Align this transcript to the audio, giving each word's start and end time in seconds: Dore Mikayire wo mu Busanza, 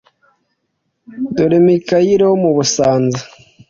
Dore 1.35 1.57
Mikayire 1.65 2.23
wo 2.29 2.35
mu 2.43 2.51
Busanza, 2.55 3.21